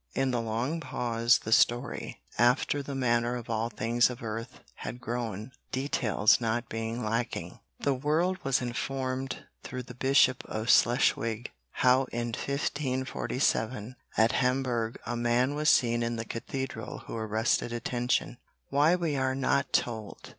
[0.15, 4.99] In the long pause the story, after the manner of all things of earth, had
[4.99, 7.59] grown, details not being lacking.
[7.81, 15.15] The world was informed through the Bishop of Schleswig, how in 1547, at Hamburg, a
[15.15, 18.39] man was seen in the Cathedral who arrested attention
[18.69, 20.29] why we are not told.